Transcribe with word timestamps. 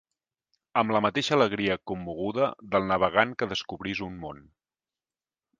Amb 0.81 0.93
la 0.95 1.01
mateixa 1.05 1.35
alegria 1.35 1.77
commoguda 1.91 2.49
del 2.73 2.89
navegant 2.93 3.37
que 3.43 3.53
descobrís 3.55 4.03
un 4.11 4.21
món. 4.25 4.45